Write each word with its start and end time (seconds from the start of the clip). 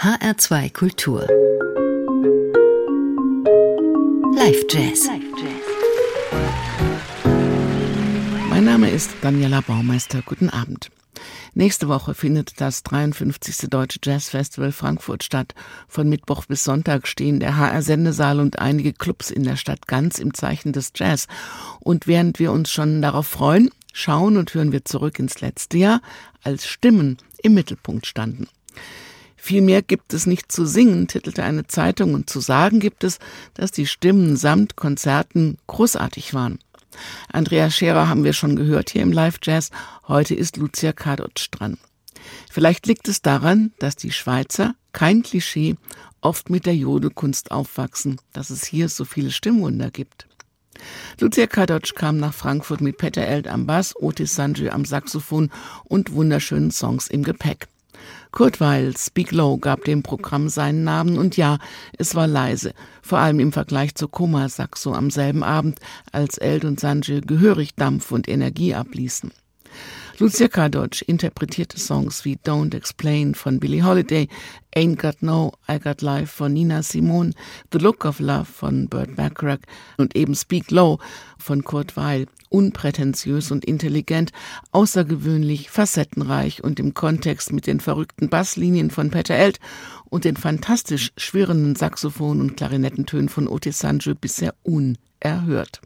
HR2 0.00 0.72
Kultur. 0.72 1.26
Live 4.32 4.64
Jazz. 4.70 5.08
Mein 8.48 8.64
Name 8.64 8.90
ist 8.90 9.10
Daniela 9.22 9.60
Baumeister. 9.60 10.22
Guten 10.24 10.50
Abend. 10.50 10.92
Nächste 11.54 11.88
Woche 11.88 12.14
findet 12.14 12.60
das 12.60 12.84
53. 12.84 13.68
Deutsche 13.68 13.98
Jazz 14.00 14.28
Festival 14.28 14.70
Frankfurt 14.70 15.24
statt. 15.24 15.56
Von 15.88 16.08
Mittwoch 16.08 16.46
bis 16.46 16.62
Sonntag 16.62 17.08
stehen 17.08 17.40
der 17.40 17.56
HR-Sendesaal 17.56 18.38
und 18.38 18.60
einige 18.60 18.92
Clubs 18.92 19.32
in 19.32 19.42
der 19.42 19.56
Stadt 19.56 19.88
ganz 19.88 20.20
im 20.20 20.32
Zeichen 20.32 20.72
des 20.72 20.92
Jazz. 20.94 21.26
Und 21.80 22.06
während 22.06 22.38
wir 22.38 22.52
uns 22.52 22.70
schon 22.70 23.02
darauf 23.02 23.26
freuen, 23.26 23.70
schauen 23.92 24.36
und 24.36 24.54
hören 24.54 24.70
wir 24.70 24.84
zurück 24.84 25.18
ins 25.18 25.40
letzte 25.40 25.76
Jahr, 25.76 26.02
als 26.44 26.68
Stimmen 26.68 27.18
im 27.42 27.54
Mittelpunkt 27.54 28.06
standen. 28.06 28.46
Vielmehr 29.40 29.82
gibt 29.82 30.12
es 30.12 30.26
nicht 30.26 30.50
zu 30.52 30.66
singen, 30.66 31.06
titelte 31.06 31.44
eine 31.44 31.66
Zeitung, 31.66 32.12
und 32.12 32.28
zu 32.28 32.40
sagen 32.40 32.80
gibt 32.80 33.04
es, 33.04 33.18
dass 33.54 33.70
die 33.70 33.86
Stimmen 33.86 34.36
samt 34.36 34.76
Konzerten 34.76 35.56
großartig 35.68 36.34
waren. 36.34 36.58
Andrea 37.32 37.70
Scherer 37.70 38.08
haben 38.08 38.24
wir 38.24 38.32
schon 38.32 38.56
gehört 38.56 38.90
hier 38.90 39.02
im 39.02 39.12
Live 39.12 39.38
Jazz. 39.42 39.70
Heute 40.08 40.34
ist 40.34 40.56
Lucia 40.56 40.92
Kadocz 40.92 41.50
dran. 41.50 41.78
Vielleicht 42.50 42.86
liegt 42.86 43.08
es 43.08 43.22
daran, 43.22 43.72
dass 43.78 43.94
die 43.94 44.10
Schweizer, 44.10 44.74
kein 44.92 45.22
Klischee, 45.22 45.76
oft 46.20 46.50
mit 46.50 46.66
der 46.66 46.74
Jodelkunst 46.74 47.52
aufwachsen, 47.52 48.20
dass 48.32 48.50
es 48.50 48.64
hier 48.64 48.88
so 48.88 49.04
viele 49.04 49.30
Stimmwunder 49.30 49.90
gibt. 49.90 50.26
Lucia 51.20 51.46
Kadocz 51.46 51.94
kam 51.94 52.18
nach 52.18 52.34
Frankfurt 52.34 52.80
mit 52.80 52.98
Peter 52.98 53.26
Eld 53.26 53.46
am 53.46 53.66
Bass, 53.66 53.94
Otis 53.96 54.34
Sanju 54.34 54.70
am 54.70 54.84
Saxophon 54.84 55.50
und 55.84 56.12
wunderschönen 56.12 56.70
Songs 56.70 57.08
im 57.08 57.22
Gepäck. 57.22 57.68
Kurt 58.30 58.60
Weil, 58.60 58.96
Speak 58.96 59.32
Low, 59.32 59.56
gab 59.56 59.84
dem 59.84 60.02
Programm 60.02 60.48
seinen 60.48 60.84
Namen 60.84 61.18
und 61.18 61.36
ja, 61.36 61.58
es 61.96 62.14
war 62.14 62.26
leise, 62.26 62.72
vor 63.02 63.18
allem 63.18 63.40
im 63.40 63.52
Vergleich 63.52 63.94
zu 63.94 64.08
Koma 64.08 64.48
Saxo 64.48 64.92
am 64.94 65.10
selben 65.10 65.42
Abend, 65.42 65.78
als 66.12 66.38
Eld 66.38 66.64
und 66.64 66.78
Sanjay 66.78 67.20
gehörig 67.20 67.74
Dampf 67.74 68.12
und 68.12 68.28
Energie 68.28 68.74
abließen. 68.74 69.32
Lucia 70.20 70.48
Kadocz 70.48 71.00
interpretierte 71.02 71.78
Songs 71.78 72.24
wie 72.24 72.36
Don't 72.36 72.74
Explain 72.74 73.36
von 73.36 73.60
Billie 73.60 73.84
Holiday, 73.84 74.26
Ain't 74.74 75.00
Got 75.00 75.22
No, 75.22 75.52
I 75.70 75.78
Got 75.78 76.02
Life 76.02 76.34
von 76.34 76.52
Nina 76.52 76.82
Simone, 76.82 77.30
The 77.72 77.78
Look 77.78 78.04
of 78.04 78.18
Love 78.18 78.46
von 78.46 78.88
Burt 78.88 79.14
Bacharach 79.14 79.60
und 79.96 80.16
eben 80.16 80.34
Speak 80.34 80.72
Low 80.72 80.98
von 81.38 81.62
Kurt 81.62 81.96
Weil. 81.96 82.26
Unprätentiös 82.48 83.50
und 83.50 83.64
intelligent, 83.64 84.32
außergewöhnlich, 84.72 85.70
facettenreich 85.70 86.62
und 86.64 86.80
im 86.80 86.94
Kontext 86.94 87.52
mit 87.52 87.66
den 87.66 87.80
verrückten 87.80 88.28
Basslinien 88.28 88.90
von 88.90 89.10
Peter 89.10 89.34
Eld 89.34 89.60
und 90.06 90.24
den 90.24 90.36
fantastisch 90.36 91.12
schwirrenden 91.16 91.76
Saxophon- 91.76 92.40
und 92.40 92.56
Klarinettentönen 92.56 93.28
von 93.28 93.48
Otis 93.48 93.78
Sanjo 93.78 94.14
bisher 94.14 94.54
unerhört. 94.62 95.80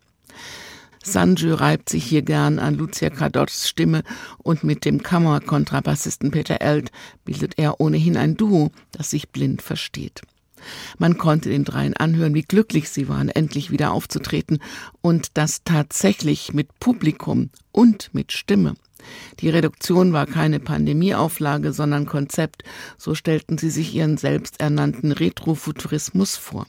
Sanju 1.04 1.54
reibt 1.54 1.88
sich 1.88 2.04
hier 2.04 2.22
gern 2.22 2.60
an 2.60 2.76
Lucia 2.76 3.10
Cadots 3.10 3.68
Stimme 3.68 4.04
und 4.38 4.62
mit 4.62 4.84
dem 4.84 5.02
Kammerkontrabassisten 5.02 6.30
Peter 6.30 6.60
Eld 6.60 6.92
bildet 7.24 7.58
er 7.58 7.80
ohnehin 7.80 8.16
ein 8.16 8.36
Duo, 8.36 8.70
das 8.92 9.10
sich 9.10 9.28
blind 9.30 9.62
versteht. 9.62 10.22
Man 10.98 11.18
konnte 11.18 11.48
den 11.48 11.64
dreien 11.64 11.96
anhören, 11.96 12.34
wie 12.34 12.42
glücklich 12.42 12.88
sie 12.88 13.08
waren, 13.08 13.28
endlich 13.28 13.70
wieder 13.70 13.92
aufzutreten 13.92 14.58
und 15.00 15.28
das 15.34 15.62
tatsächlich 15.64 16.52
mit 16.52 16.78
Publikum 16.80 17.50
und 17.72 18.10
mit 18.12 18.32
Stimme. 18.32 18.74
Die 19.40 19.48
Reduktion 19.48 20.12
war 20.12 20.26
keine 20.26 20.60
Pandemieauflage, 20.60 21.72
sondern 21.72 22.06
Konzept, 22.06 22.62
so 22.96 23.14
stellten 23.14 23.58
sie 23.58 23.70
sich 23.70 23.94
ihren 23.94 24.16
selbsternannten 24.16 25.12
Retrofuturismus 25.12 26.36
vor. 26.36 26.66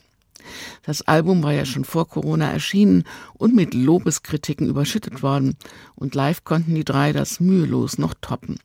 Das 0.86 1.04
Album 1.04 1.44
war 1.44 1.54
ja 1.54 1.66
schon 1.66 1.86
vor 1.86 2.08
Corona 2.08 2.52
erschienen 2.52 3.06
und 3.36 3.56
mit 3.56 3.74
Lobeskritiken 3.74 4.68
überschüttet 4.68 5.24
worden, 5.24 5.56
und 5.96 6.16
live 6.16 6.44
konnten 6.44 6.76
die 6.76 6.84
drei 6.84 7.14
das 7.14 7.40
mühelos 7.40 7.98
noch 7.98 8.14
toppen. 8.20 8.58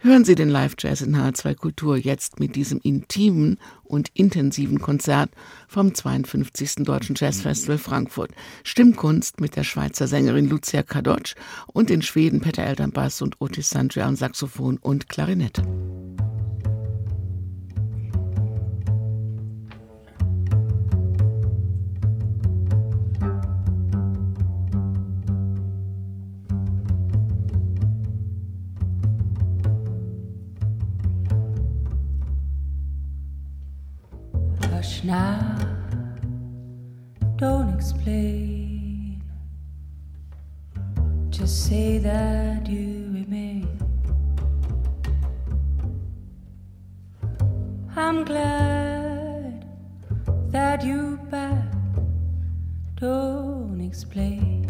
Hören 0.00 0.24
Sie 0.24 0.34
den 0.34 0.48
Live-Jazz 0.48 1.00
in 1.00 1.16
H2 1.16 1.54
Kultur 1.54 1.96
jetzt 1.96 2.38
mit 2.38 2.56
diesem 2.56 2.80
intimen 2.82 3.58
und 3.84 4.10
intensiven 4.14 4.80
Konzert 4.80 5.30
vom 5.66 5.94
52. 5.94 6.84
Deutschen 6.84 7.16
Jazzfestival 7.16 7.78
Frankfurt. 7.78 8.30
Stimmkunst 8.64 9.40
mit 9.40 9.56
der 9.56 9.64
Schweizer 9.64 10.06
Sängerin 10.06 10.48
Lucia 10.48 10.82
Kadocz 10.82 11.34
und 11.66 11.90
den 11.90 12.02
Schweden 12.02 12.40
Peter 12.40 12.62
Elternbass 12.64 13.22
und 13.22 13.40
Otis 13.40 13.70
Sanjay 13.70 14.02
an 14.02 14.16
Saxophon 14.16 14.78
und 14.78 15.08
Klarinette. 15.08 15.62
Now, 35.04 35.56
don't 37.36 37.74
explain. 37.74 39.22
Just 41.30 41.66
say 41.66 41.98
that 41.98 42.66
you 42.68 43.10
remain. 43.12 43.68
I'm 47.94 48.24
glad 48.24 49.66
that 50.50 50.84
you're 50.84 51.16
back. 51.30 51.72
Don't 52.96 53.80
explain. 53.80 54.66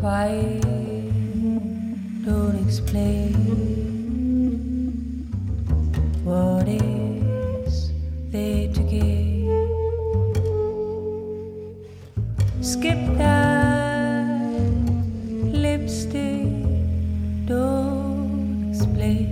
Quiet, 0.00 0.79
don't 2.30 2.58
explain 2.64 3.34
what 6.22 6.68
is 6.68 7.90
there 8.30 8.68
to 8.76 8.82
gain. 8.92 9.50
Skip 12.70 13.00
that 13.18 14.30
lipstick, 15.64 16.46
don't 17.46 18.70
explain. 18.70 19.28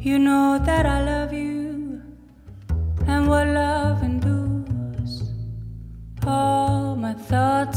You 0.00 0.18
know 0.18 0.58
that 0.68 0.84
I 0.84 0.98
love 1.12 1.32
you 1.32 2.02
and 3.06 3.28
what 3.28 3.46
love 3.46 3.77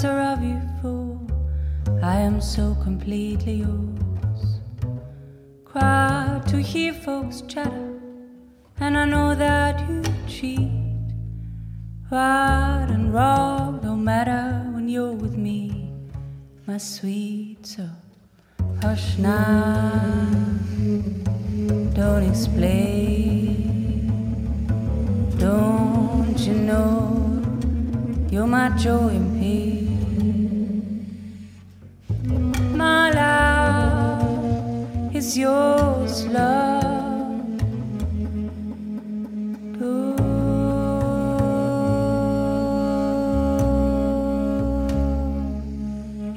are 0.03 0.33
of 0.33 0.43
you, 0.43 0.59
for 0.81 1.19
I 2.01 2.17
am 2.17 2.41
so 2.41 2.75
completely 2.81 3.53
yours. 3.65 4.59
Cry 5.65 6.41
to 6.47 6.57
hear 6.57 6.93
folks 6.93 7.41
chatter, 7.47 7.99
and 8.79 8.97
I 8.97 9.05
know 9.05 9.35
that 9.35 9.87
you 9.87 10.01
cheat. 10.27 10.71
Right 12.09 12.87
and 12.89 13.13
wrong 13.13 13.79
don't 13.81 14.03
matter 14.03 14.65
when 14.73 14.89
you're 14.89 15.13
with 15.13 15.37
me, 15.37 15.91
my 16.65 16.77
sweet. 16.77 17.65
So 17.65 17.87
hush 18.81 19.17
now, 19.17 19.91
don't 21.93 22.23
explain. 22.23 23.61
Don't 25.37 26.39
you 26.39 26.53
know 26.53 27.43
you're 28.31 28.47
my 28.47 28.69
joy 28.77 29.09
and 29.09 29.39
pain? 29.39 29.80
Is 35.21 35.37
yours, 35.37 36.25
love. 36.25 36.81
Don't 39.79 40.39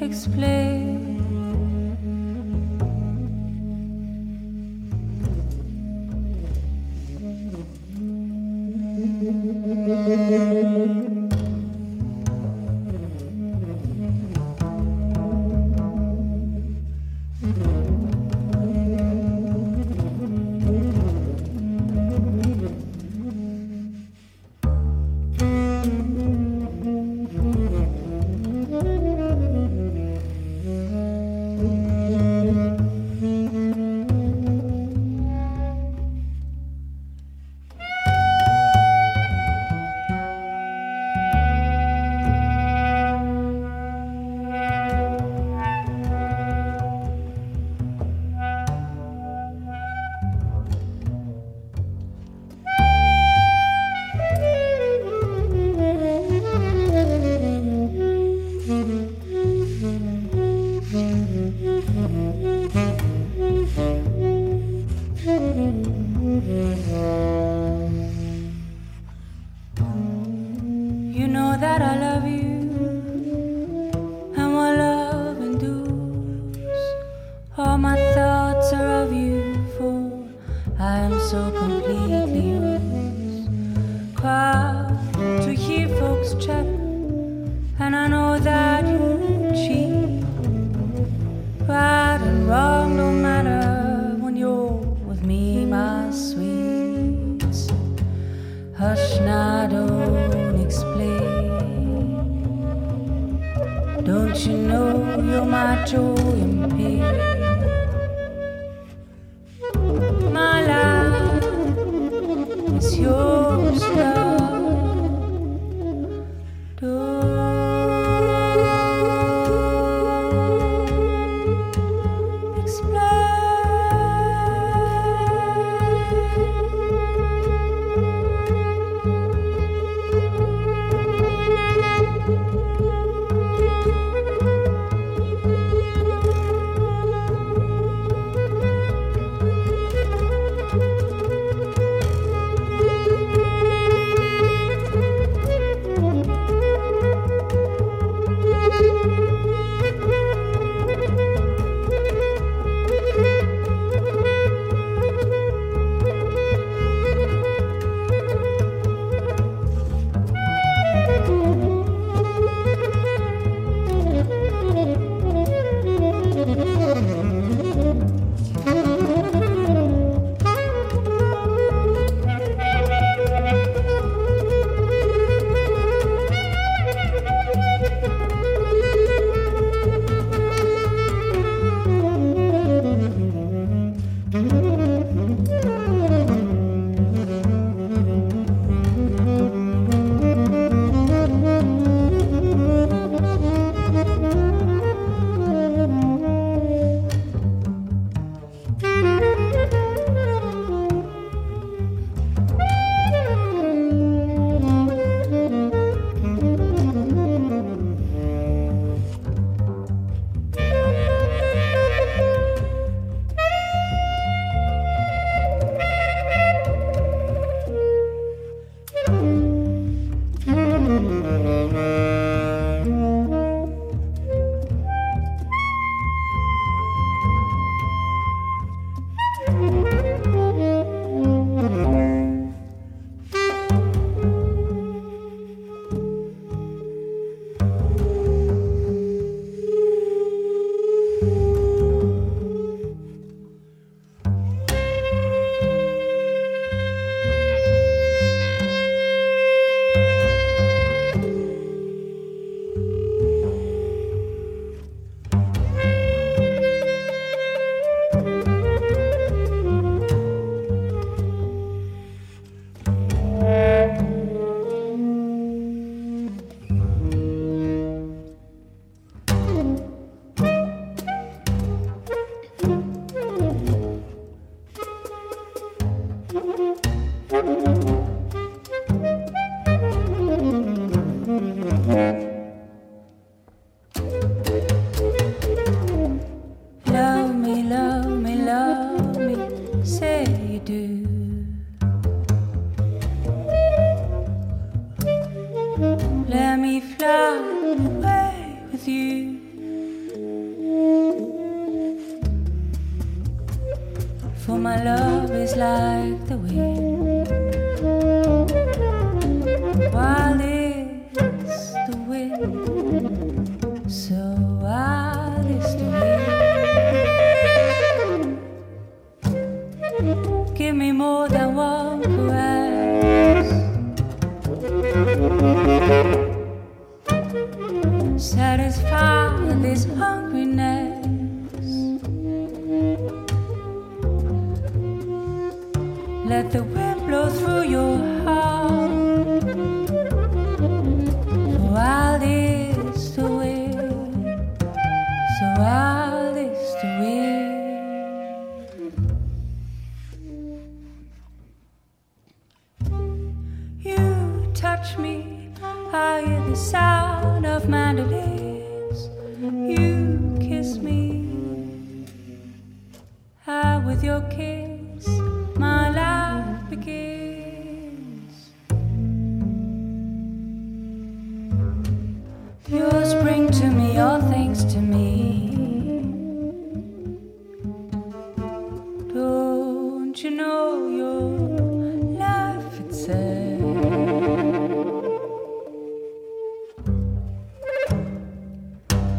explain. 0.02 0.63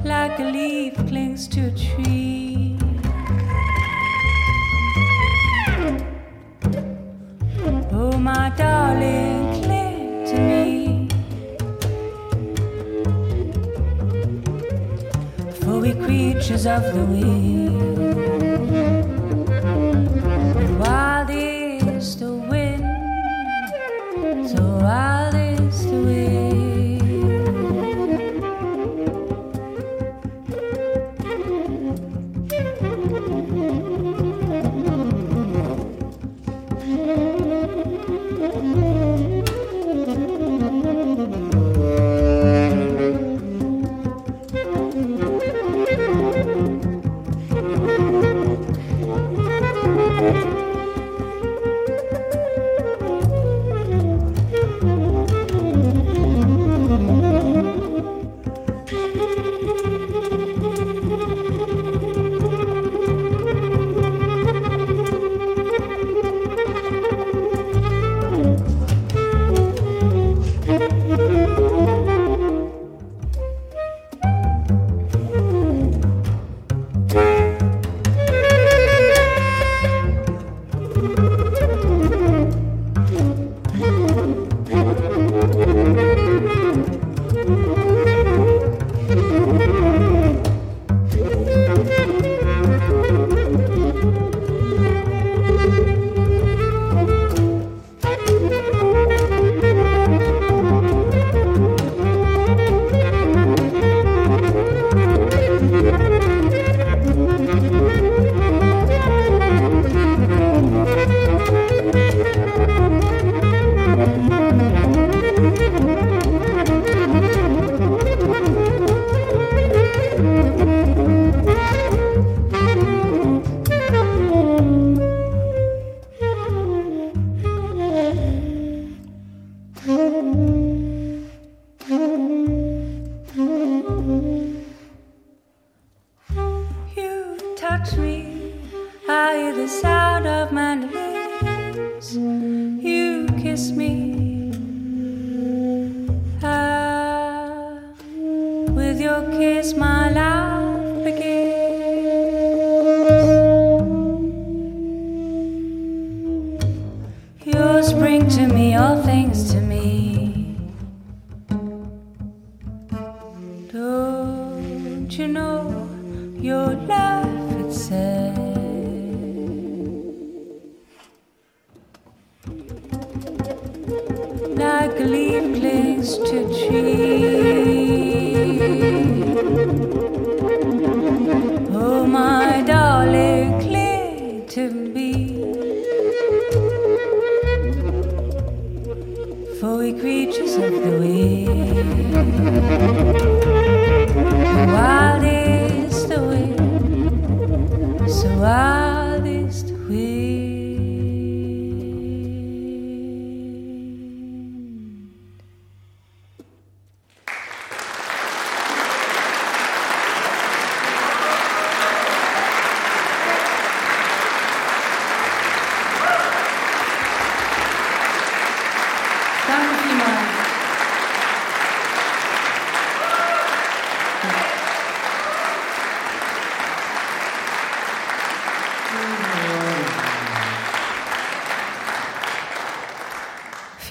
Like 0.03 0.39
a 0.39 0.43
leaf 0.43 0.95
clings 1.07 1.47
to 1.49 1.67
a 1.67 1.71
tree. 1.71 2.77
Oh, 7.91 8.17
my 8.17 8.49
darling, 8.55 9.63
cling 9.63 10.25
to 10.25 10.37
me. 10.49 11.07
For 15.61 15.79
we 15.79 15.93
creatures 15.93 16.65
of 16.65 16.83
the 16.93 17.05
wind. 17.05 18.04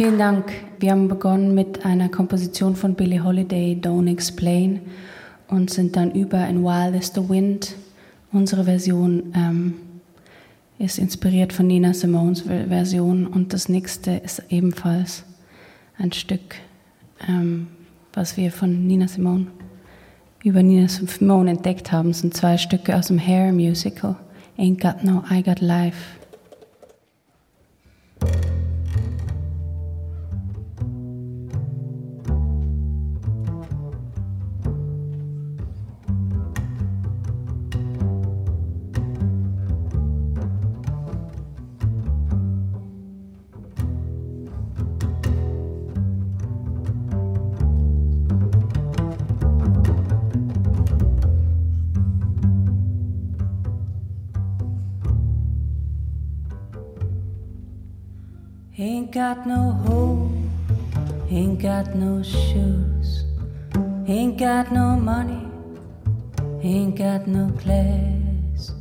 Vielen 0.05 0.19
Dank. 0.19 0.53
Wir 0.81 0.91
haben 0.91 1.09
begonnen 1.09 1.55
mit 1.55 1.87
einer 1.87 2.11
Komposition 2.11 2.77
von 2.77 2.95
Billie 2.95 3.25
Holiday, 3.25 3.75
Don't 3.81 4.07
Explain, 4.13 4.81
und 5.49 5.71
sind 5.71 5.97
dann 5.97 6.11
über 6.11 6.47
in 6.47 6.63
Wild 6.63 6.95
is 6.95 7.11
the 7.15 7.27
Wind. 7.27 7.75
Unsere 8.31 8.65
Version 8.65 9.33
ähm, 9.35 9.75
ist 10.79 10.99
inspiriert 10.99 11.55
von 11.55 11.69
Nina 11.69 11.95
Simones 11.95 12.43
Ver- 12.43 12.67
Version 12.69 13.27
und 13.27 13.55
das 13.55 13.71
nächste 13.71 14.11
ist 14.17 14.43
ebenfalls 14.51 15.25
ein 15.97 16.13
Stück, 16.13 16.57
ähm, 17.27 17.69
was 18.13 18.37
wir 18.37 18.53
von 18.53 18.87
Nina 18.87 19.09
Simone 19.09 19.47
über 20.43 20.63
Nina 20.63 20.87
Simone 20.87 21.53
entdeckt 21.53 21.93
haben. 21.93 22.11
Es 22.11 22.19
sind 22.19 22.35
zwei 22.35 22.59
Stücke 22.59 22.95
aus 22.95 23.07
dem 23.07 23.19
Hair 23.19 23.55
Musical, 23.55 24.17
Ain't 24.59 24.83
Got 24.83 25.03
No, 25.03 25.25
I 25.31 25.43
Got 25.43 25.63
Life. 25.63 25.97
got 59.15 59.47
no 59.47 59.71
home, 59.87 60.51
ain't 61.31 61.63
got 61.63 61.95
no 61.95 62.21
shoes, 62.21 63.25
ain't 64.09 64.37
got 64.37 64.73
no 64.73 64.97
money, 64.97 65.47
ain't 66.65 66.99
got 66.99 67.25
no 67.29 67.49
class, 67.63 68.73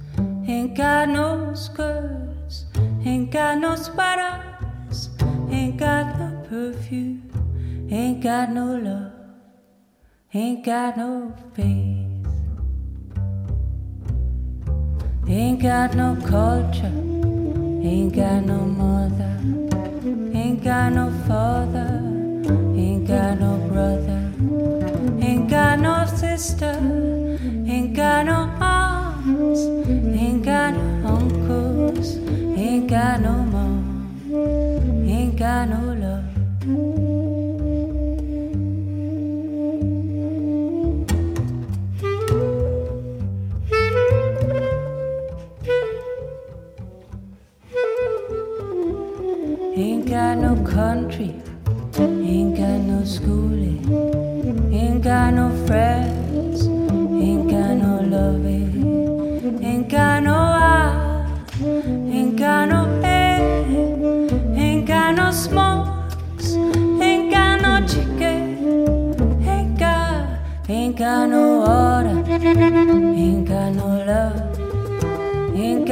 ain't 0.48 0.76
got 0.76 1.08
no 1.08 1.54
skirts, 1.54 2.66
ain't 3.06 3.30
got 3.30 3.60
no 3.60 3.76
sweaters, 3.76 5.12
ain't 5.52 5.78
got 5.78 6.18
no 6.18 6.44
perfume, 6.50 7.30
ain't 7.92 8.24
got 8.24 8.50
no 8.50 8.76
love, 8.76 9.12
ain't 10.34 10.66
got 10.66 10.98
no 10.98 11.32
faith. 11.54 12.00
Ain't 15.28 15.62
got 15.62 15.94
no 15.94 16.18
culture, 16.26 16.92
ain't 17.84 18.14
got 18.16 18.44
no 18.44 18.58
mother. 18.58 18.94
Ain't 20.74 20.82
got 20.82 20.94
no 20.94 21.12
father, 21.28 22.02
ain't 22.76 23.08
got 23.08 23.40
no 23.40 23.58
brother, 23.70 24.34
ain't 25.22 25.48
got 25.48 25.80
no 25.80 26.04
sister, 26.08 26.76
ain't 27.68 27.96
got 27.96 28.26
no 28.26 28.50
arms, 28.60 29.60
ain't 30.18 30.44
got 30.44 30.74
no 30.74 31.10
uncles, 31.10 32.18
ain't 32.58 32.90
got 32.90 33.22
no 33.22 33.53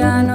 americano. 0.02 0.31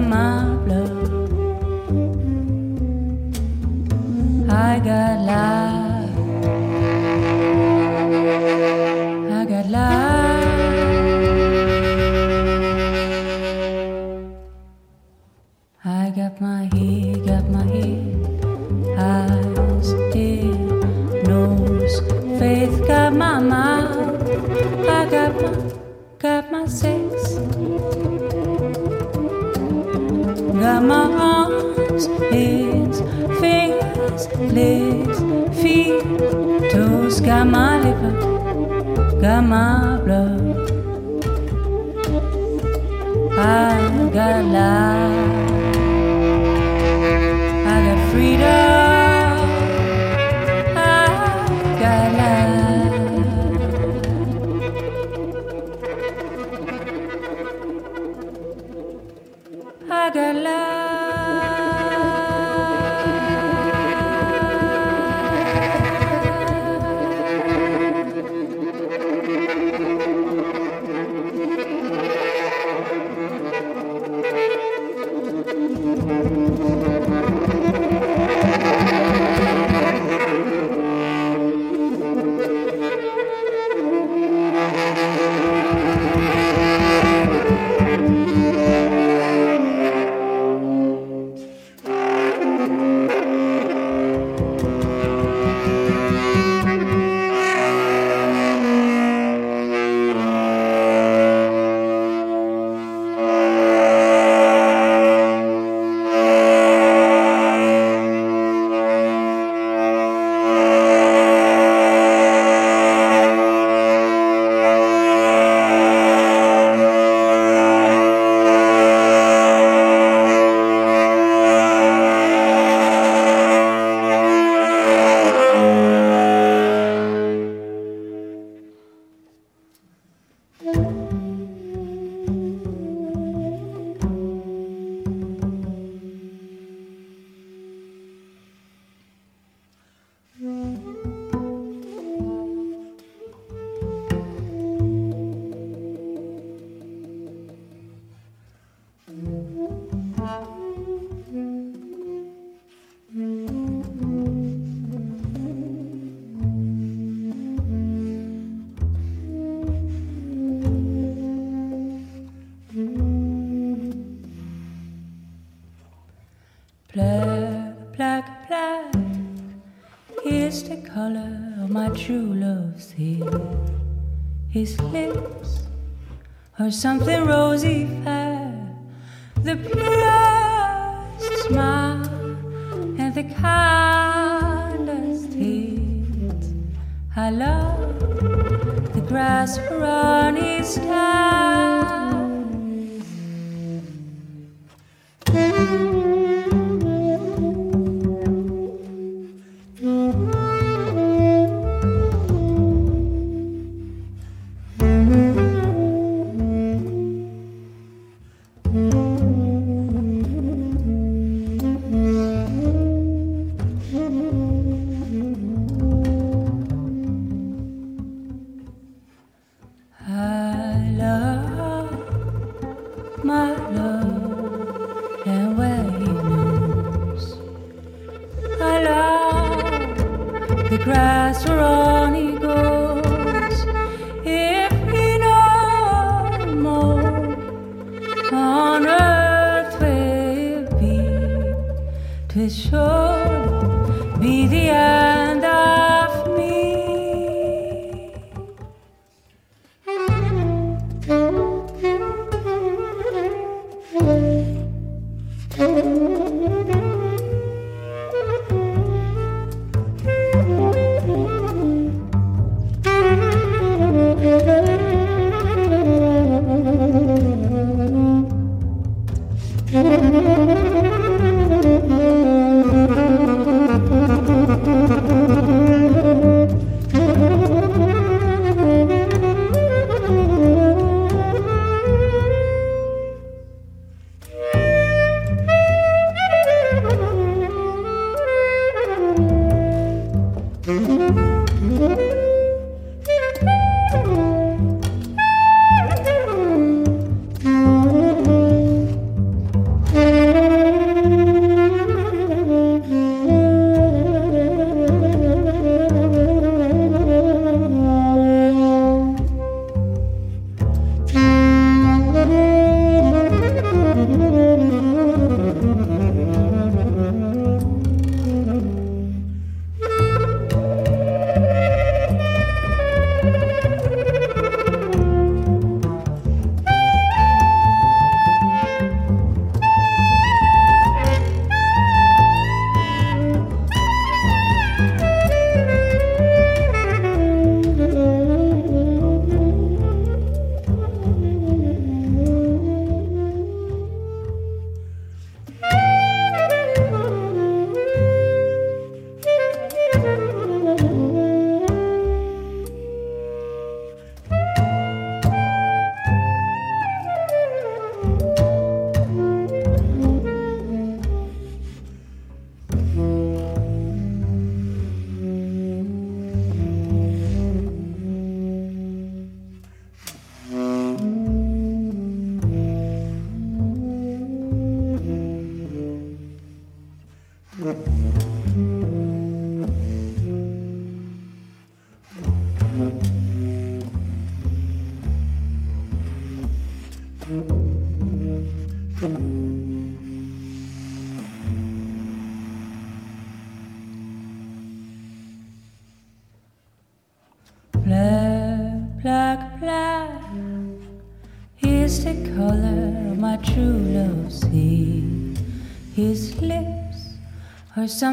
mamá. 0.00 0.51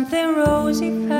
Something 0.09 0.35
rosy 0.37 1.18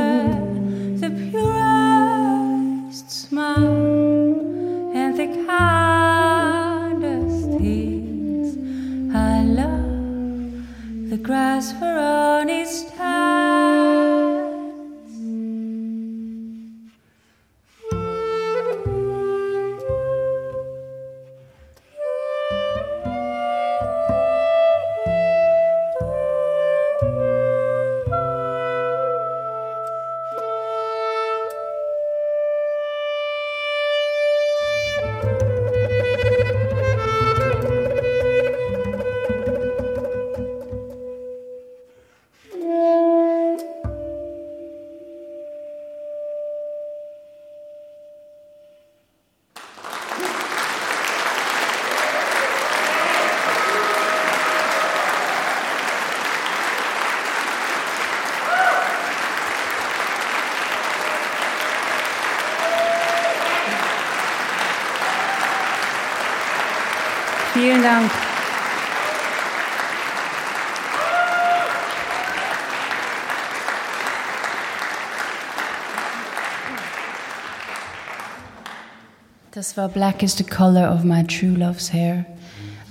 Das 79.59 79.75
war 79.75 79.89
Black 79.89 80.23
is 80.23 80.37
the 80.37 80.45
Color 80.45 80.89
of 80.89 81.03
My 81.03 81.21
True 81.21 81.49
Love's 81.49 81.91
Hair, 81.91 82.23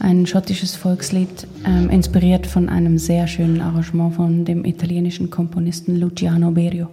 ein 0.00 0.26
schottisches 0.26 0.76
Volkslied, 0.76 1.46
ähm, 1.64 1.88
inspiriert 1.88 2.46
von 2.46 2.68
einem 2.68 2.98
sehr 2.98 3.26
schönen 3.26 3.62
Arrangement 3.62 4.14
von 4.14 4.44
dem 4.44 4.66
italienischen 4.66 5.30
Komponisten 5.30 5.96
Luciano 5.96 6.50
Berio. 6.50 6.90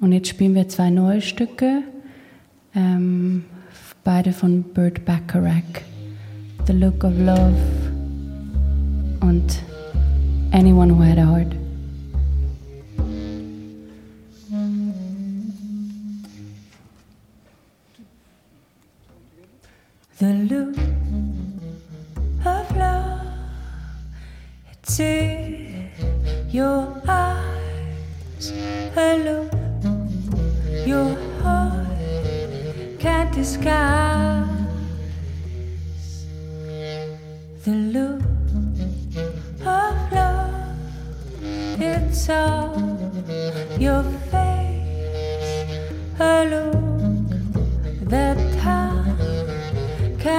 Und 0.00 0.10
jetzt 0.10 0.26
spielen 0.26 0.56
wir 0.56 0.68
zwei 0.68 0.90
neue 0.90 1.20
Stücke, 1.20 1.82
ähm, 2.74 3.44
beide 4.02 4.32
von 4.32 4.64
Burt 4.64 5.04
Bacharach, 5.04 5.84
The 6.66 6.72
Look 6.72 7.04
of 7.04 7.12
Love 7.16 7.54
und 9.20 9.60
Anyone 10.50 10.92
Who 10.92 11.04
Had 11.04 11.18
a 11.18 11.30
Heart. 11.30 11.53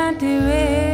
Nantiwe. 0.06 0.54
Eh. 0.54 0.85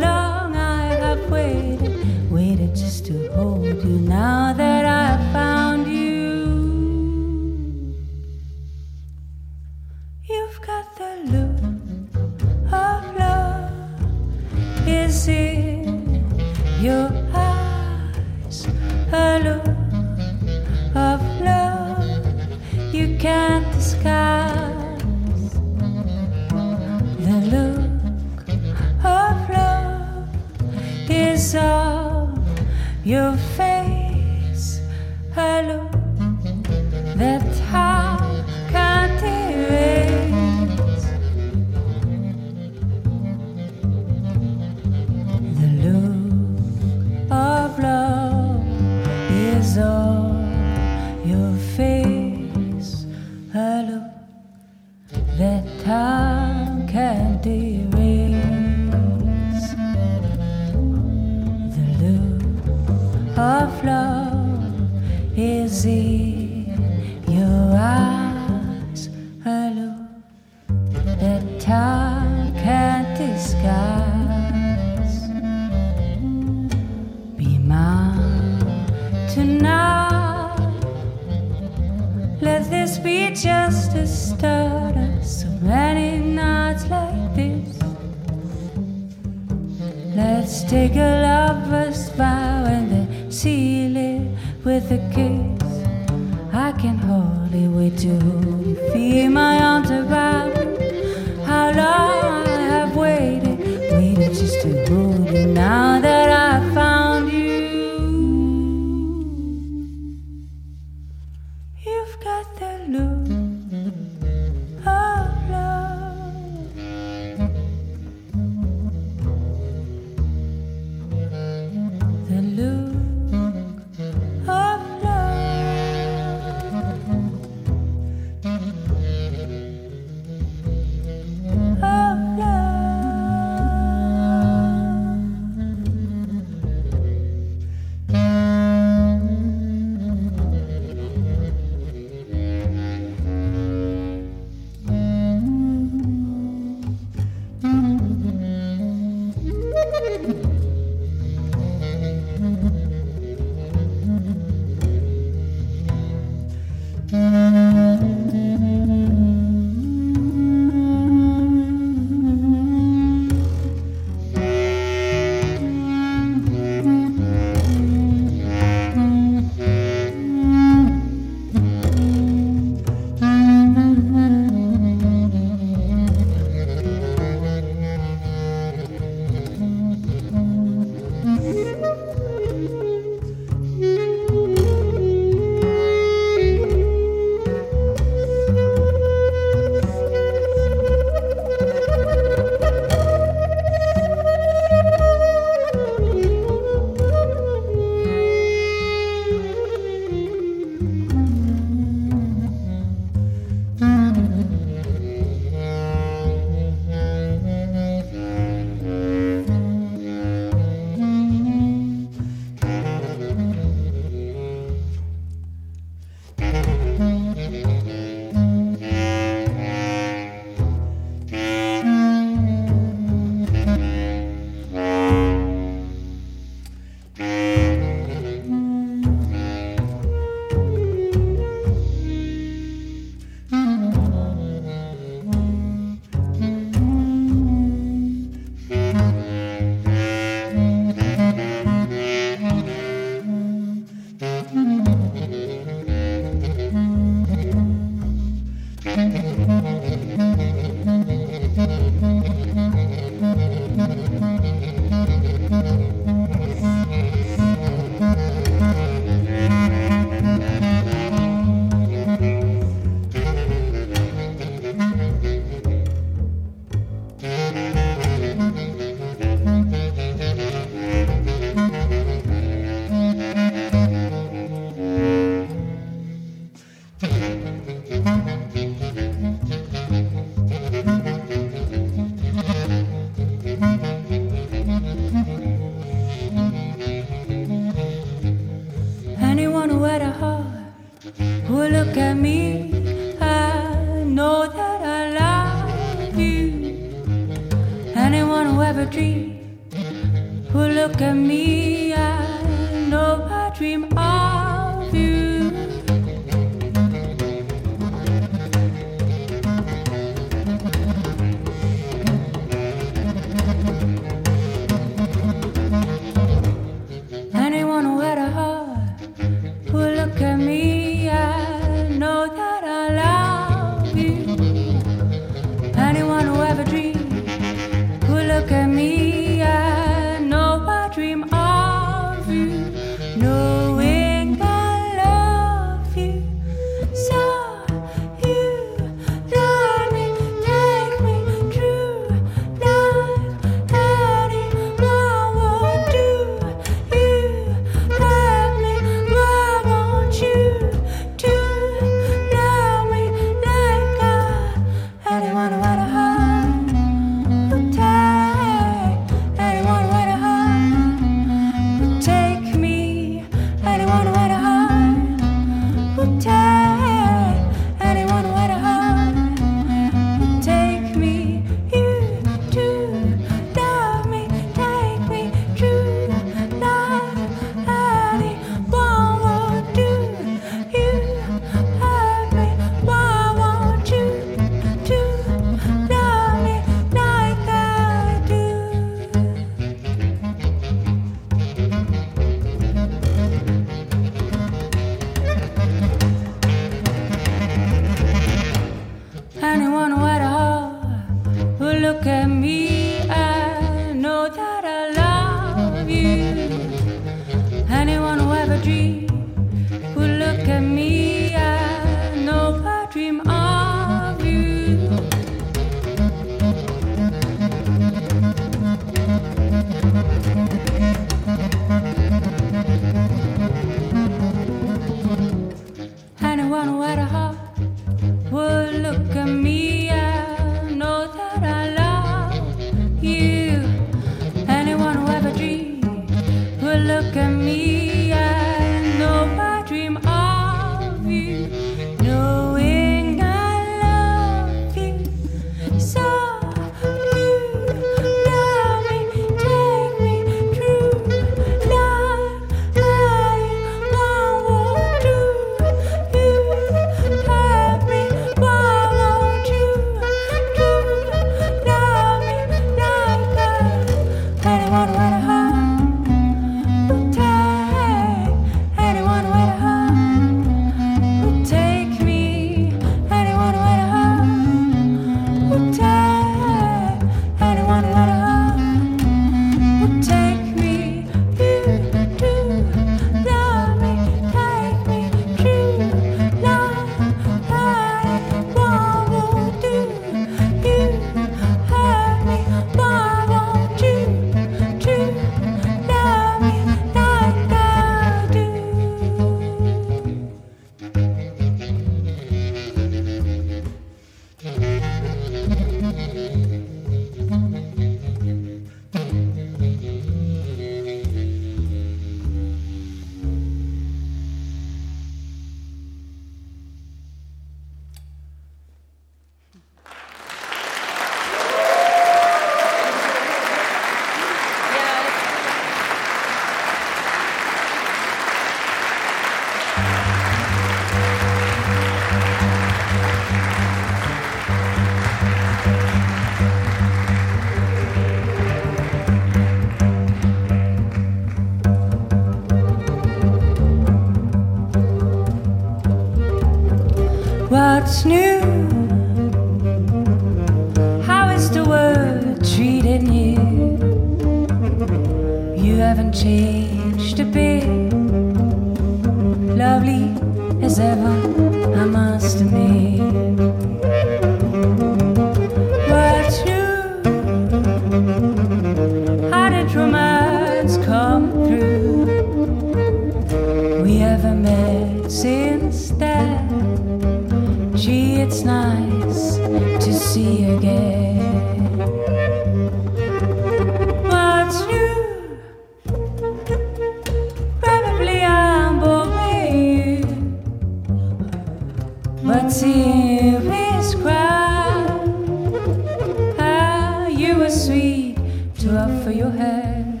sweet 597.60 598.16
to 598.58 598.74
offer 598.74 599.10
your 599.10 599.30
hand. 599.30 600.00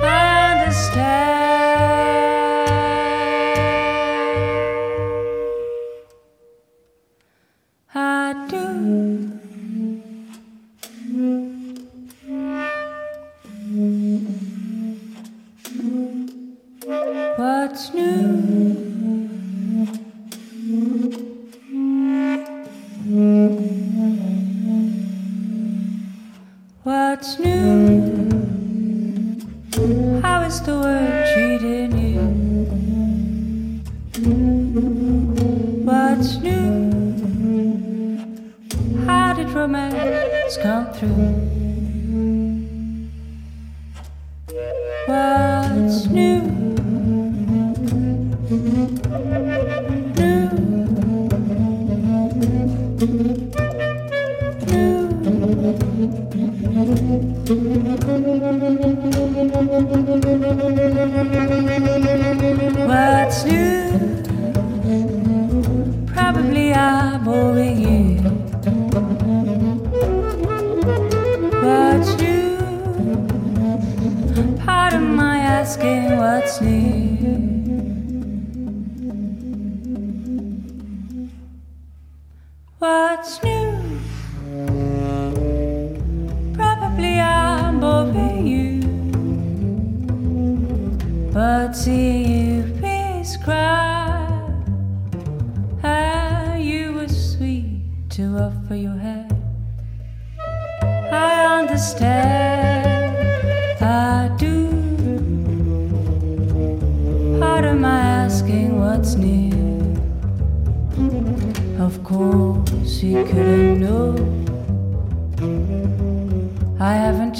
Understand. 0.00 1.25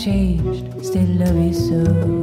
changed, 0.06 0.84
still 0.84 1.08
love 1.18 1.36
you 1.36 1.52
so. 1.52 2.15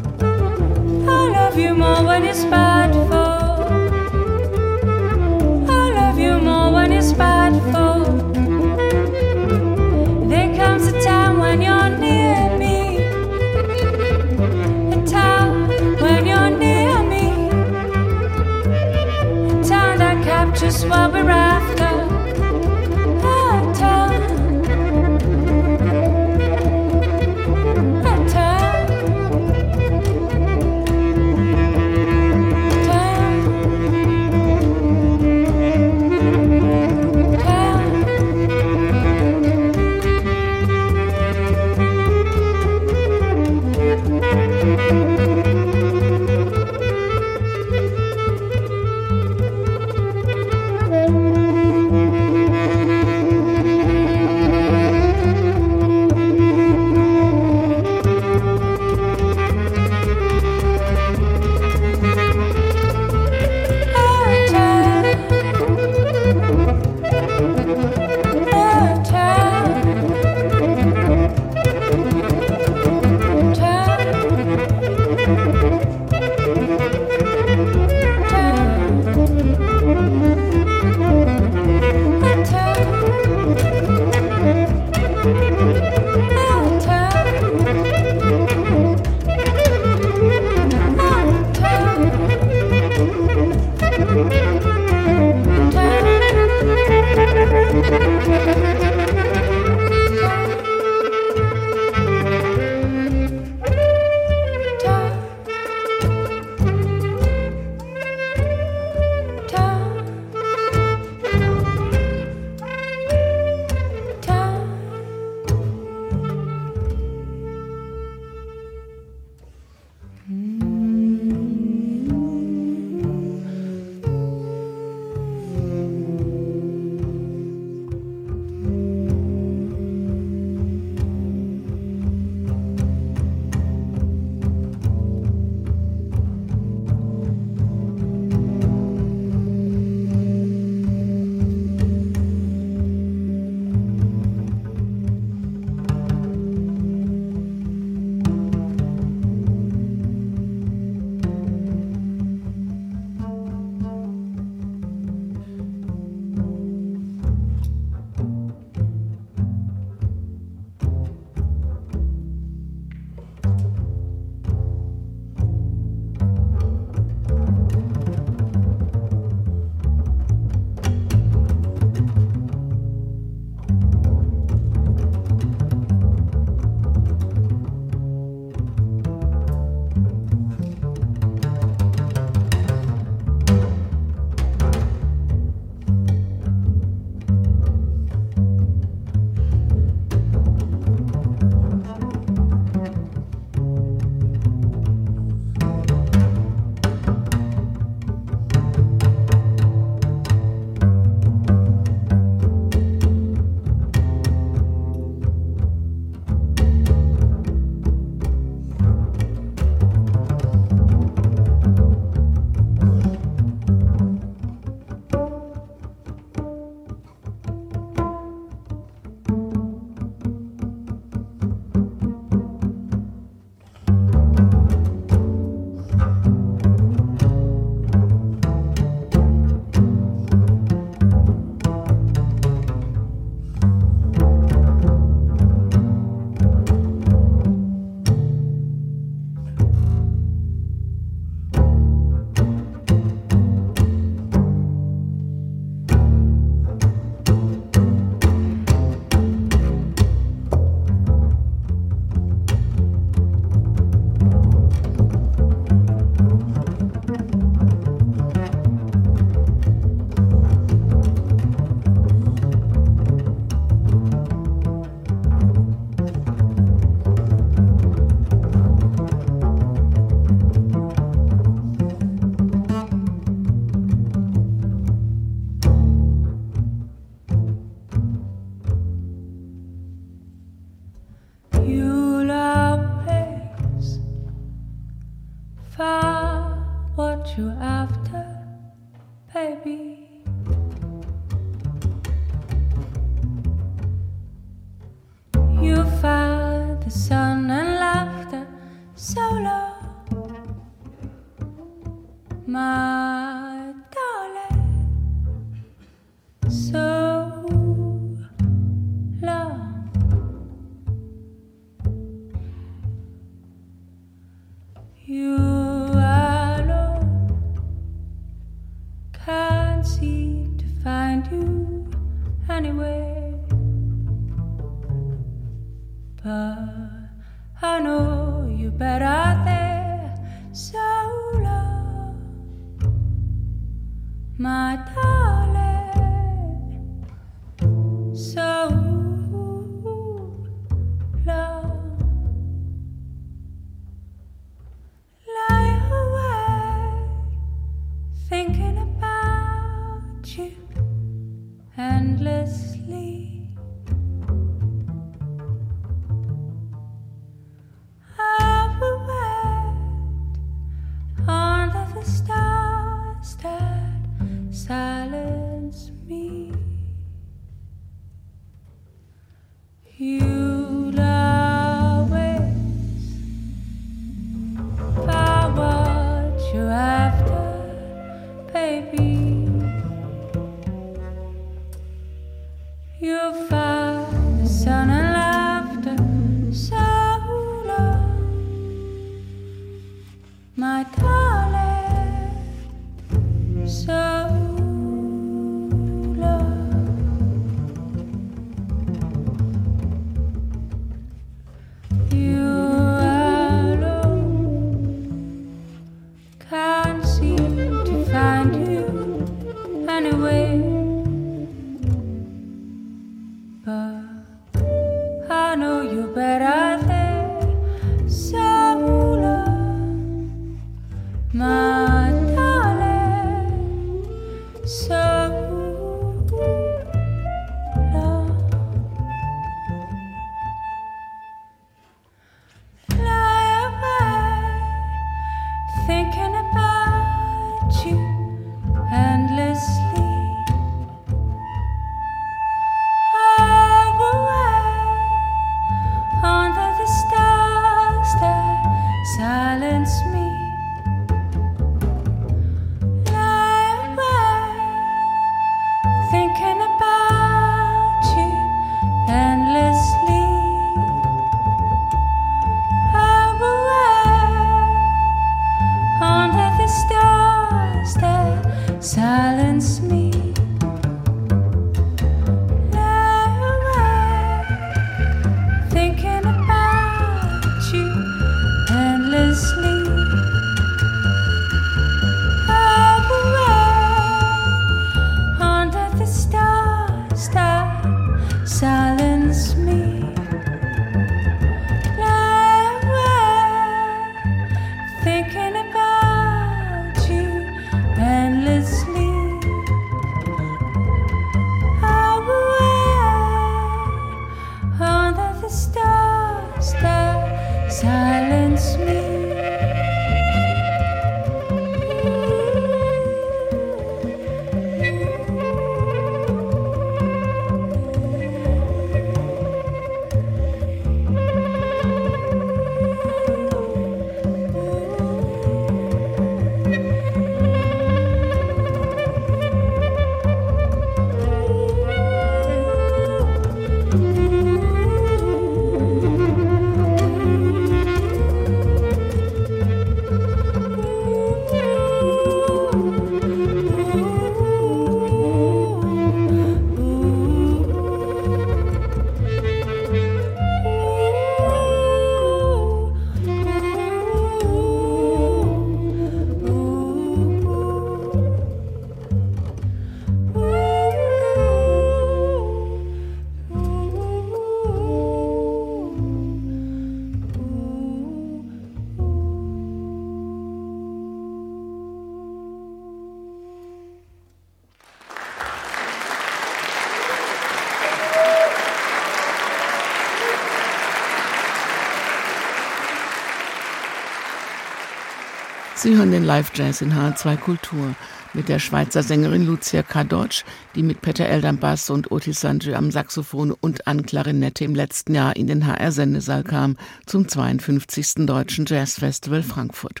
Sie 585.82 585.96
hören 585.96 586.10
den 586.10 586.24
Live-Jazz 586.24 586.82
in 586.82 586.92
H2 586.92 587.38
Kultur 587.38 587.94
mit 588.34 588.50
der 588.50 588.58
Schweizer 588.58 589.02
Sängerin 589.02 589.46
Lucia 589.46 589.82
Kadocz, 589.82 590.44
die 590.74 590.82
mit 590.82 591.00
Peter 591.00 591.24
Eld 591.24 591.58
Bass 591.58 591.88
und 591.88 592.12
Otis 592.12 592.42
Sanjay 592.42 592.74
am 592.74 592.90
Saxophon 592.90 593.52
und 593.52 593.86
an 593.86 594.04
Klarinette 594.04 594.62
im 594.62 594.74
letzten 594.74 595.14
Jahr 595.14 595.34
in 595.36 595.46
den 595.46 595.66
HR-Sendesaal 595.66 596.44
kam 596.44 596.76
zum 597.06 597.28
52. 597.28 598.26
Deutschen 598.26 598.66
Jazzfestival 598.66 599.42
Frankfurt. 599.42 600.00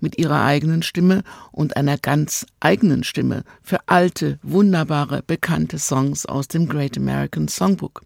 Mit 0.00 0.18
ihrer 0.18 0.44
eigenen 0.44 0.82
Stimme 0.82 1.22
und 1.50 1.78
einer 1.78 1.96
ganz 1.96 2.44
eigenen 2.60 3.02
Stimme 3.02 3.44
für 3.62 3.78
alte, 3.86 4.38
wunderbare, 4.42 5.22
bekannte 5.26 5.78
Songs 5.78 6.26
aus 6.26 6.46
dem 6.46 6.68
Great 6.68 6.98
American 6.98 7.48
Songbook. 7.48 8.02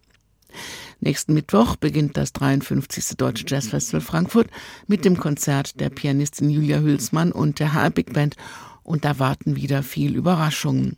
Nächsten 0.99 1.33
Mittwoch 1.33 1.75
beginnt 1.75 2.17
das 2.17 2.33
53. 2.33 3.17
Deutsche 3.17 3.45
Jazz 3.47 3.67
Festival 3.67 4.01
Frankfurt 4.01 4.47
mit 4.87 5.05
dem 5.05 5.17
Konzert 5.17 5.79
der 5.79 5.89
Pianistin 5.89 6.49
Julia 6.49 6.79
Hülsmann 6.79 7.31
und 7.31 7.59
der 7.59 7.73
HR 7.73 7.89
Big 7.89 8.13
Band 8.13 8.35
und 8.85 9.03
da 9.03 9.17
warten 9.19 9.55
wieder 9.55 9.83
viel 9.83 10.15
Überraschungen. 10.15 10.95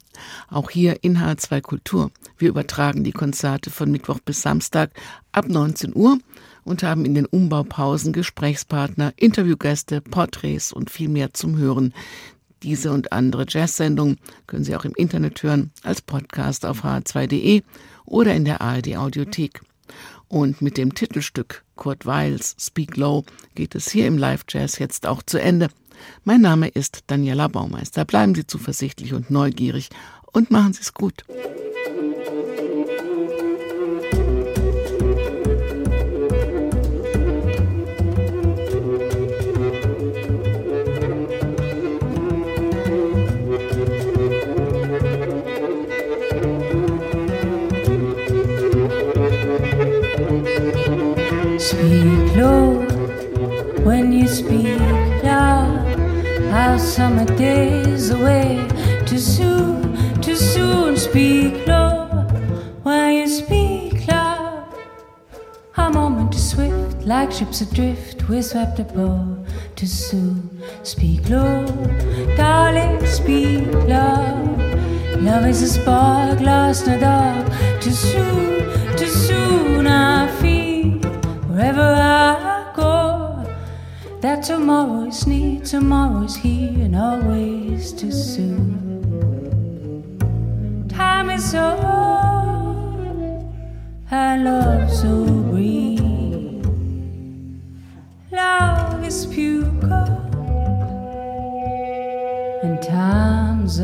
Auch 0.49 0.69
hier 0.69 1.03
in 1.03 1.17
H2 1.17 1.61
Kultur. 1.61 2.11
Wir 2.37 2.49
übertragen 2.49 3.03
die 3.03 3.13
Konzerte 3.13 3.69
von 3.69 3.89
Mittwoch 3.89 4.19
bis 4.19 4.41
Samstag 4.41 4.91
ab 5.31 5.47
19 5.47 5.95
Uhr 5.95 6.19
und 6.65 6.83
haben 6.83 7.05
in 7.05 7.15
den 7.15 7.25
Umbaupausen 7.25 8.11
Gesprächspartner, 8.11 9.13
Interviewgäste, 9.15 10.01
Porträts 10.01 10.73
und 10.73 10.89
viel 10.89 11.07
mehr 11.07 11.33
zum 11.33 11.57
Hören. 11.57 11.93
Diese 12.61 12.91
und 12.91 13.13
andere 13.13 13.45
Jazz-Sendungen 13.47 14.17
können 14.47 14.65
Sie 14.65 14.75
auch 14.75 14.83
im 14.83 14.93
Internet 14.95 15.41
hören, 15.43 15.71
als 15.83 16.01
Podcast 16.01 16.65
auf 16.65 16.83
h2.de 16.83 17.61
oder 18.05 18.33
in 18.35 18.43
der 18.43 18.61
ARD 18.61 18.97
Audiothek. 18.97 19.61
Und 20.29 20.61
mit 20.61 20.77
dem 20.77 20.93
Titelstück 20.93 21.63
Kurt 21.75 22.05
Weils 22.05 22.55
Speak 22.59 22.97
Low 22.97 23.23
geht 23.55 23.75
es 23.75 23.89
hier 23.89 24.07
im 24.07 24.17
Live 24.17 24.43
Jazz 24.49 24.79
jetzt 24.79 25.05
auch 25.05 25.23
zu 25.23 25.39
Ende. 25.39 25.69
Mein 26.23 26.41
Name 26.41 26.67
ist 26.67 27.05
Daniela 27.07 27.47
Baumeister. 27.47 28.05
Bleiben 28.05 28.35
Sie 28.35 28.45
zuversichtlich 28.45 29.13
und 29.13 29.31
neugierig 29.31 29.89
und 30.33 30.51
machen 30.51 30.73
Sie 30.73 30.81
es 30.81 30.93
gut. 30.93 31.23
Speak 54.37 55.23
loud. 55.23 55.97
How 56.51 56.77
summer 56.77 57.25
days 57.25 58.11
away 58.11 58.67
too 59.07 59.17
soon, 59.17 59.95
too 60.21 60.35
soon. 60.35 60.95
Speak 60.95 61.65
low 61.67 62.05
when 62.83 63.13
you 63.15 63.27
speak 63.27 64.07
loud. 64.07 64.67
A 65.77 65.89
moment 65.89 66.35
is 66.35 66.51
swift, 66.51 67.03
like 67.05 67.31
ships 67.31 67.61
adrift. 67.61 68.29
We're 68.29 68.43
swept 68.43 68.79
above 68.79 69.47
too 69.75 69.87
soon. 69.87 70.61
Speak 70.83 71.29
low, 71.29 71.65
darling, 72.35 73.03
speak 73.07 73.73
low. 73.93 74.37
Love 75.27 75.45
is 75.47 75.63
a 75.63 75.67
spark 75.67 76.39
lost 76.41 76.85
in 76.85 76.93
the 76.93 76.99
dark. 76.99 77.81
Too 77.81 77.91
soon, 77.91 78.97
too 78.97 79.07
soon. 79.07 79.87
I 79.87 80.27
feel 80.39 80.99
wherever 81.49 81.81
I 81.81 82.56
that 84.21 84.43
tomorrow 84.43 85.03
is 85.07 85.27
near, 85.27 85.61
tomorrow 85.61 86.23
is 86.23 86.35
here, 86.35 86.69
and 86.69 86.95
always 86.95 87.93
too 87.93 88.11
soon. 88.11 88.73
Time 90.89 91.29
is 91.29 91.53
old, 91.53 92.97
and 94.09 94.43
love 94.43 94.91
so 94.91 95.25
brief. 95.51 96.01
Love 98.31 99.03
is 99.05 99.25
pure, 99.27 99.63
gold, 99.63 100.33
and 102.63 102.81
time's 102.81 103.79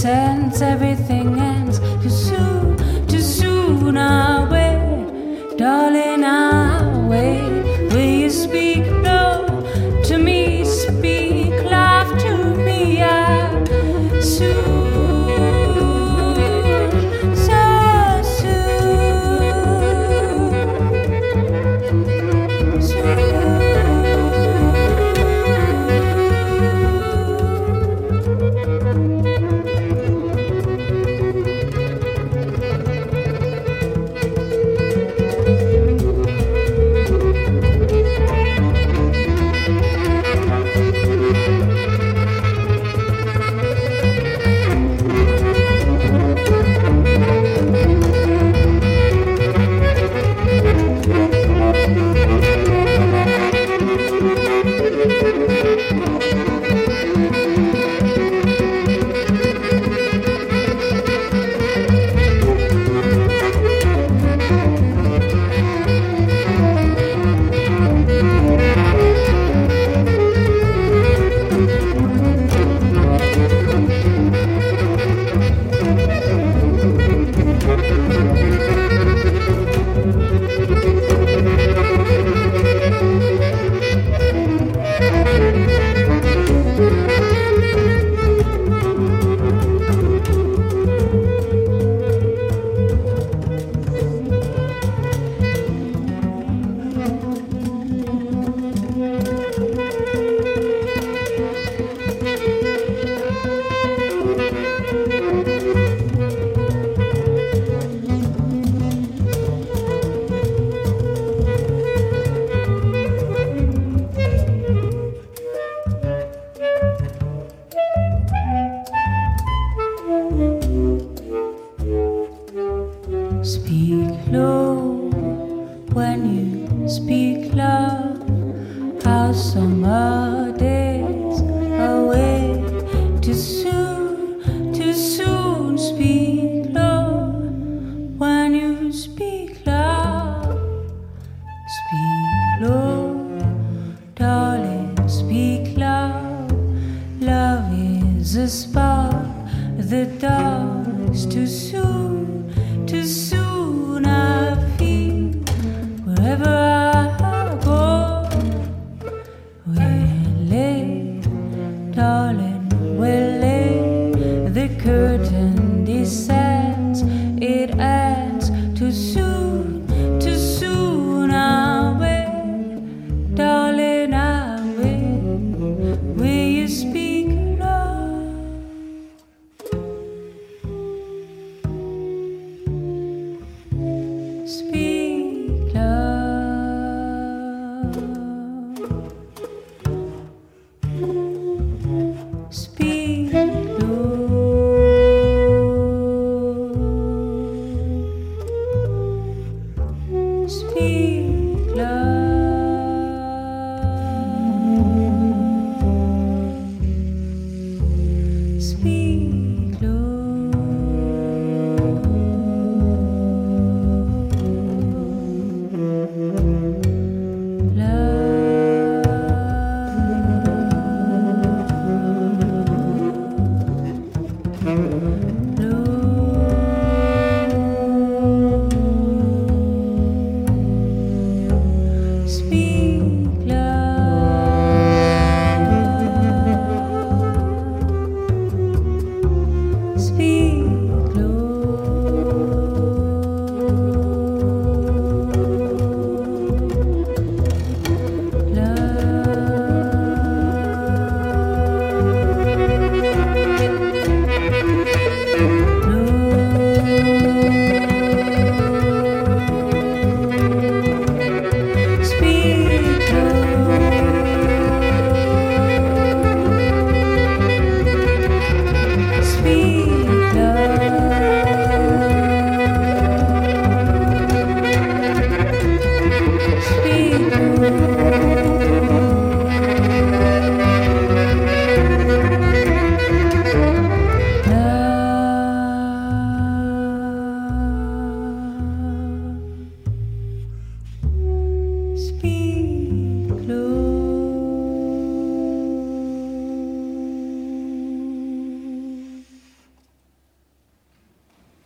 Sense 0.00 0.62
everything. 0.62 1.19